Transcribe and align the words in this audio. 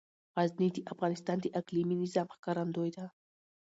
غزني 0.37 0.69
د 0.73 0.77
افغانستان 0.93 1.37
د 1.41 1.45
اقلیمي 1.59 1.95
نظام 2.03 2.27
ښکارندوی 2.35 2.89
ده. 2.97 3.05